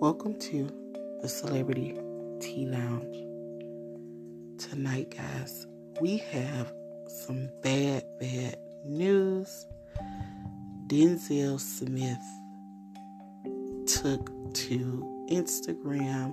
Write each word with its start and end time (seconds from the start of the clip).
Welcome 0.00 0.38
to 0.38 0.70
the 1.22 1.28
Celebrity 1.28 1.98
Tea 2.38 2.66
Lounge. 2.66 3.16
Tonight, 4.56 5.12
guys, 5.16 5.66
we 6.00 6.18
have 6.18 6.72
some 7.08 7.50
bad, 7.64 8.04
bad 8.20 8.58
news. 8.84 9.66
Denzel 10.86 11.58
Smith 11.58 12.22
took 13.88 14.30
to 14.54 15.26
Instagram 15.32 16.32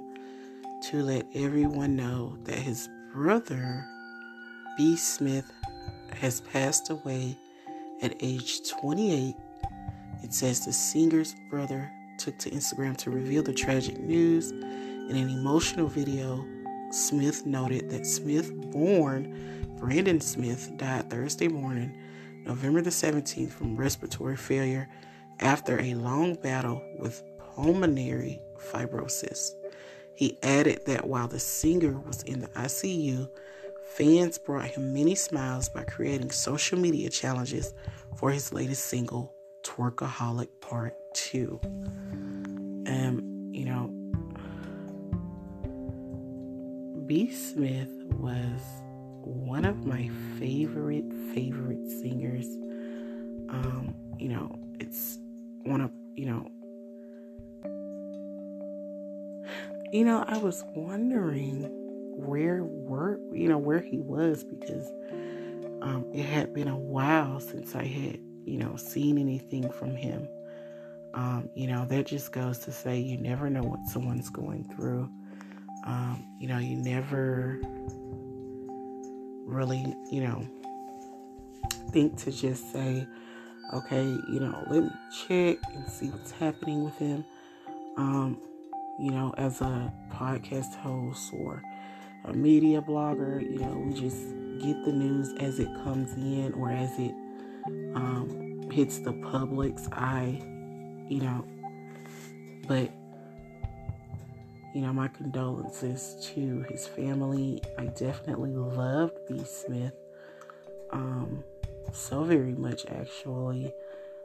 to 0.92 1.02
let 1.02 1.26
everyone 1.34 1.96
know 1.96 2.38
that 2.44 2.60
his 2.60 2.88
brother, 3.12 3.84
B. 4.78 4.96
Smith, 4.96 5.52
has 6.12 6.40
passed 6.40 6.92
away 6.92 7.36
at 8.04 8.16
age 8.20 8.60
28. 8.80 9.34
It 10.22 10.34
says 10.36 10.64
the 10.64 10.72
singer's 10.72 11.34
brother 11.50 11.92
took 12.26 12.38
to 12.40 12.50
Instagram 12.50 12.98
to 12.98 13.12
reveal 13.12 13.44
the 13.44 13.54
tragic 13.54 14.00
news. 14.00 14.50
In 14.50 15.12
an 15.12 15.30
emotional 15.30 15.88
video, 15.88 16.44
Smith 16.90 17.46
noted 17.46 17.92
that 17.92 18.08
Smith 18.08 18.52
born 18.72 19.78
Brandon 19.78 20.20
Smith 20.20 20.72
died 20.76 21.12
Thursday 21.12 21.48
morning, 21.48 21.96
November 22.44 22.82
the 22.82 22.90
17th, 22.90 23.52
from 23.52 23.76
respiratory 23.76 24.38
failure 24.38 24.90
after 25.40 25.80
a 25.80 25.94
long 25.94 26.34
battle 26.34 26.82
with 26.98 27.22
pulmonary 27.38 28.42
fibrosis. 28.58 29.52
He 30.16 30.40
added 30.42 30.80
that 30.88 31.08
while 31.08 31.28
the 31.28 31.40
singer 31.40 32.00
was 32.00 32.24
in 32.24 32.40
the 32.40 32.48
ICU, 32.48 33.30
fans 33.92 34.40
brought 34.40 34.66
him 34.66 34.92
many 34.92 35.14
smiles 35.14 35.70
by 35.70 35.84
creating 35.84 36.32
social 36.32 36.80
media 36.80 37.12
challenges 37.12 37.76
for 38.16 38.32
his 38.32 38.52
latest 38.52 38.86
single, 38.86 39.36
Twerkaholic 39.64 40.50
Part 40.60 40.96
2. 41.14 41.60
Um, 42.96 43.52
you 43.52 43.66
know, 43.66 43.90
B. 47.06 47.30
Smith 47.32 47.90
was 48.06 48.62
one 49.22 49.66
of 49.66 49.86
my 49.86 50.10
favorite, 50.40 51.06
favorite 51.34 51.90
singers. 51.90 52.48
Um, 53.50 53.94
you 54.18 54.30
know, 54.30 54.58
it's 54.80 55.20
one 55.64 55.82
of, 55.82 55.92
you 56.16 56.26
know, 56.26 56.50
you 59.92 60.06
know, 60.06 60.24
I 60.28 60.38
was 60.38 60.64
wondering 60.74 61.70
where 62.16 62.64
were, 62.64 63.20
you 63.34 63.50
know, 63.50 63.58
where 63.58 63.80
he 63.80 63.98
was 64.00 64.44
because 64.44 64.88
um, 65.82 66.06
it 66.14 66.24
had 66.24 66.54
been 66.54 66.68
a 66.68 66.78
while 66.78 67.40
since 67.40 67.76
I 67.76 67.84
had, 67.84 68.20
you 68.46 68.58
know, 68.58 68.78
seen 68.78 69.18
anything 69.18 69.70
from 69.70 69.96
him. 69.96 70.28
Um, 71.16 71.50
you 71.56 71.68
know, 71.68 71.86
that 71.86 72.08
just 72.08 72.34
goes 72.34 72.60
to 72.60 72.74
say 72.74 73.00
you 73.00 73.18
never 73.18 73.50
know 73.50 73.64
what 73.64 73.86
someone's 73.88 74.30
going 74.30 74.66
through. 74.76 75.10
Um, 75.86 76.28
you 76.40 76.48
know, 76.48 76.58
you 76.58 76.76
never 76.76 77.62
really, 79.46 79.96
you 80.12 80.22
know, 80.22 80.46
think 81.92 82.18
to 82.24 82.32
just 82.32 82.70
say, 82.74 83.08
okay, 83.74 84.04
you 84.04 84.40
know, 84.42 84.62
let 84.70 84.84
me 84.84 84.90
check 85.26 85.58
and 85.74 85.88
see 85.88 86.10
what's 86.10 86.32
happening 86.32 86.84
with 86.84 86.98
him. 86.98 87.24
Um, 87.96 88.42
you 89.00 89.12
know, 89.12 89.34
as 89.38 89.62
a 89.62 89.94
podcast 90.12 90.76
host 90.76 91.32
or 91.34 91.64
a 92.26 92.34
media 92.34 92.82
blogger, 92.82 93.42
you 93.42 93.60
know, 93.60 93.78
we 93.88 93.94
just 93.94 94.18
get 94.60 94.84
the 94.84 94.92
news 94.92 95.34
as 95.40 95.60
it 95.60 95.68
comes 95.84 96.12
in 96.14 96.54
or 96.56 96.72
as 96.72 96.92
it 97.00 97.14
um, 97.96 98.70
hits 98.70 99.00
the 99.00 99.14
public's 99.32 99.88
eye 99.94 100.42
you 101.08 101.22
know, 101.22 101.46
but 102.68 102.90
you 104.74 104.82
know, 104.82 104.92
my 104.92 105.08
condolences 105.08 106.30
to 106.34 106.66
his 106.70 106.86
family. 106.86 107.62
I 107.78 107.86
definitely 107.86 108.52
loved 108.52 109.18
B. 109.28 109.42
Smith 109.46 109.94
um, 110.92 111.44
so 111.94 112.24
very 112.24 112.54
much, 112.54 112.86
actually. 112.88 113.74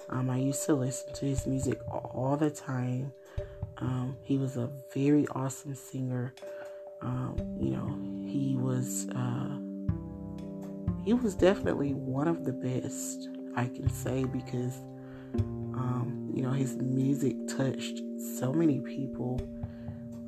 Um, 0.09 0.31
I 0.31 0.39
used 0.39 0.65
to 0.67 0.75
listen 0.75 1.13
to 1.15 1.27
his 1.27 1.47
music 1.47 1.81
all 1.89 2.37
the 2.37 2.51
time. 2.51 3.13
Um, 3.79 4.17
he 4.23 4.39
was 4.39 4.57
a 4.57 4.71
very 4.93 5.27
awesome 5.29 5.75
singer. 5.75 6.35
Um, 7.01 7.37
you 7.59 7.71
know, 7.71 7.89
he 8.29 8.57
was 8.57 9.09
uh, 9.15 9.57
he 11.05 11.15
was 11.15 11.35
definitely 11.35 11.95
one 11.95 12.29
of 12.29 12.45
the 12.45 12.53
best 12.53 13.29
I 13.57 13.67
can 13.67 13.89
say 13.89 14.25
because 14.25 14.79
um, 15.35 16.31
you 16.35 16.43
know, 16.43 16.51
his 16.51 16.77
music 16.77 17.37
touched 17.49 18.03
so 18.39 18.53
many 18.53 18.81
people. 18.81 19.41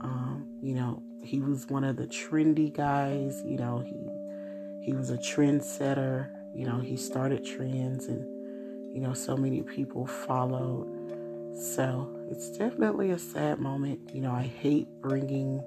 Um, 0.00 0.46
you 0.62 0.74
know, 0.74 1.02
he 1.22 1.40
was 1.40 1.68
one 1.68 1.84
of 1.84 1.96
the 1.96 2.06
trendy 2.06 2.72
guys. 2.72 3.42
You 3.44 3.58
know, 3.58 3.78
he 3.78 4.86
he 4.86 4.92
was 4.92 5.10
a 5.10 5.18
trendsetter. 5.18 6.30
You 6.54 6.66
know, 6.66 6.80
he 6.80 6.96
started 6.96 7.44
trends, 7.44 8.06
and 8.06 8.24
you 8.94 9.00
know, 9.00 9.14
so 9.14 9.36
many 9.36 9.62
people 9.62 10.06
followed. 10.06 10.88
So 11.56 12.14
it's 12.30 12.50
definitely 12.50 13.10
a 13.10 13.18
sad 13.18 13.58
moment. 13.58 14.00
You 14.12 14.22
know, 14.22 14.32
I 14.32 14.42
hate 14.42 14.88
bringing 15.00 15.62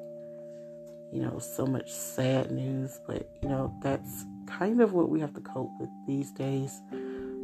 you 1.11 1.21
know 1.21 1.39
so 1.39 1.65
much 1.65 1.89
sad 1.91 2.51
news, 2.51 2.99
but 3.07 3.29
you 3.41 3.49
know 3.49 3.73
that's 3.81 4.25
kind 4.47 4.81
of 4.81 4.93
what 4.93 5.09
we 5.09 5.19
have 5.21 5.33
to 5.33 5.41
cope 5.41 5.71
with 5.79 5.89
these 6.07 6.31
days. 6.31 6.81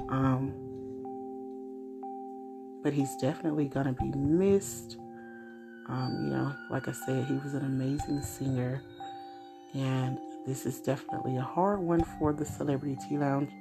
Um, 0.10 0.71
but 2.84 2.94
he's 2.94 3.16
definitely 3.18 3.66
gonna 3.66 3.94
be 3.94 4.12
missed. 4.12 4.98
Um, 5.88 6.26
you 6.26 6.30
know, 6.32 6.56
like 6.70 6.88
I 6.88 6.94
said, 6.94 7.26
he 7.26 7.36
was 7.36 7.54
an 7.54 7.66
amazing 7.66 8.22
singer, 8.22 8.82
and 9.74 10.18
this 10.46 10.66
is 10.66 10.80
definitely 10.80 11.38
a 11.38 11.42
hard 11.42 11.80
one 11.80 12.04
for 12.18 12.34
the 12.34 12.46
Celebrity 12.46 12.98
Tea 13.08 13.18
Lounge. 13.18 13.52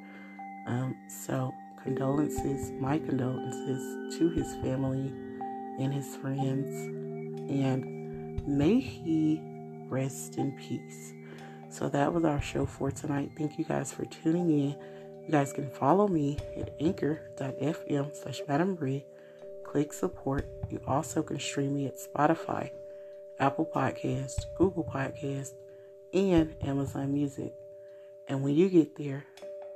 Um, 0.67 0.97
so, 1.09 1.53
condolences, 1.83 2.71
my 2.73 2.99
condolences 2.99 4.19
to 4.19 4.31
his 4.31 4.55
family 4.57 5.13
and 5.79 5.93
his 5.93 6.17
friends, 6.17 6.75
and 7.51 8.47
may 8.47 8.79
he 8.81 9.41
rest 9.89 10.37
in 10.37 10.53
peace. 10.53 11.13
So, 11.69 11.89
that 11.89 12.13
was 12.13 12.25
our 12.25 12.41
show 12.41 12.67
for 12.67 12.91
tonight. 12.91 13.33
Thank 13.37 13.59
you 13.59 13.65
guys 13.65 13.93
for 13.93 14.05
tuning 14.05 14.51
in. 14.51 14.77
You 15.31 15.37
guys 15.39 15.53
can 15.53 15.71
follow 15.71 16.09
me 16.09 16.39
at 16.57 16.75
anchor.fm 16.81 18.17
slash 18.17 18.41
Madam 18.49 18.75
Brie 18.75 19.05
click 19.63 19.93
support. 19.93 20.45
You 20.69 20.81
also 20.89 21.23
can 21.23 21.39
stream 21.39 21.73
me 21.73 21.87
at 21.87 21.95
Spotify, 21.99 22.73
Apple 23.39 23.71
Podcast, 23.73 24.47
Google 24.59 24.83
Podcast, 24.83 25.53
and 26.13 26.57
Amazon 26.63 27.15
Music. 27.15 27.55
And 28.27 28.43
when 28.43 28.57
you 28.57 28.69
get 28.69 28.97
there, 28.97 29.25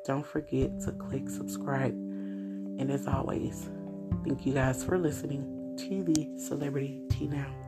don't 0.05 0.27
forget 0.27 0.81
to 0.87 0.91
click 0.91 1.31
subscribe. 1.31 1.93
And 1.93 2.91
as 2.91 3.07
always, 3.07 3.71
thank 4.25 4.45
you 4.45 4.55
guys 4.55 4.83
for 4.83 4.99
listening 4.99 5.77
to 5.79 6.03
the 6.03 6.37
Celebrity 6.37 7.01
Tea 7.11 7.29
Now 7.29 7.64